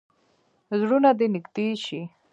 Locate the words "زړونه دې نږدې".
0.79-1.67